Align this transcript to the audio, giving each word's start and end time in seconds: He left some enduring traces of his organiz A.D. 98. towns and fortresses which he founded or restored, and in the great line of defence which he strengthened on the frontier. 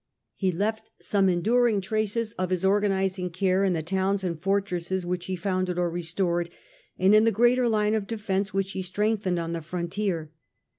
He 0.35 0.51
left 0.51 0.89
some 0.99 1.29
enduring 1.29 1.79
traces 1.79 2.31
of 2.33 2.49
his 2.49 2.63
organiz 2.65 3.11
A.D. 3.19 3.45
98. 3.45 3.85
towns 3.85 4.23
and 4.23 4.41
fortresses 4.41 5.05
which 5.05 5.27
he 5.27 5.35
founded 5.35 5.77
or 5.77 5.91
restored, 5.91 6.49
and 6.97 7.13
in 7.13 7.23
the 7.23 7.31
great 7.31 7.59
line 7.59 7.93
of 7.93 8.07
defence 8.07 8.51
which 8.51 8.71
he 8.71 8.81
strengthened 8.81 9.37
on 9.37 9.53
the 9.53 9.61
frontier. 9.61 10.31